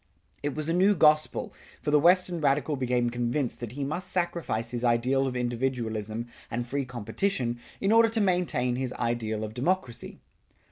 It 0.41 0.55
was 0.55 0.67
a 0.67 0.73
new 0.73 0.95
gospel, 0.95 1.53
for 1.79 1.91
the 1.91 1.99
Western 1.99 2.41
radical 2.41 2.75
became 2.75 3.11
convinced 3.11 3.59
that 3.59 3.73
he 3.73 3.83
must 3.83 4.09
sacrifice 4.09 4.71
his 4.71 4.83
ideal 4.83 5.27
of 5.27 5.35
individualism 5.35 6.25
and 6.49 6.65
free 6.65 6.85
competition 6.85 7.59
in 7.79 7.91
order 7.91 8.09
to 8.09 8.19
maintain 8.19 8.77
his 8.77 8.93
ideal 8.93 9.43
of 9.43 9.53
democracy. 9.53 10.17